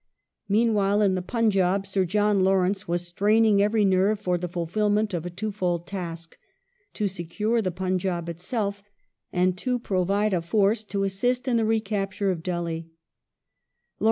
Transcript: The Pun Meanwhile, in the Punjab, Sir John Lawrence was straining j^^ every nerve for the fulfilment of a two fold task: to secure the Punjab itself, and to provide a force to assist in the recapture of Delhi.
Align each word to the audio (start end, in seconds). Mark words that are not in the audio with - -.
The 0.01 0.47
Pun 0.47 0.57
Meanwhile, 0.59 1.01
in 1.03 1.13
the 1.13 1.21
Punjab, 1.21 1.85
Sir 1.85 2.05
John 2.05 2.43
Lawrence 2.43 2.87
was 2.87 3.05
straining 3.05 3.57
j^^ 3.59 3.61
every 3.61 3.85
nerve 3.85 4.19
for 4.19 4.35
the 4.35 4.47
fulfilment 4.47 5.13
of 5.13 5.27
a 5.27 5.29
two 5.29 5.51
fold 5.51 5.85
task: 5.85 6.39
to 6.95 7.07
secure 7.07 7.61
the 7.61 7.69
Punjab 7.69 8.27
itself, 8.27 8.81
and 9.31 9.55
to 9.59 9.77
provide 9.77 10.33
a 10.33 10.41
force 10.41 10.83
to 10.85 11.03
assist 11.03 11.47
in 11.47 11.57
the 11.57 11.65
recapture 11.65 12.31
of 12.31 12.41
Delhi. 12.41 12.89